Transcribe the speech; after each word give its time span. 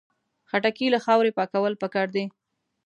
خټکی 0.49 0.87
له 0.93 0.99
خاورې 1.05 1.31
پاکول 1.37 1.73
پکار 1.81 2.07
دي. 2.15 2.25